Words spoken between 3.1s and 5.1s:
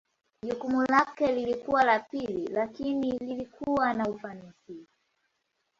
lilikuwa na ufanisi.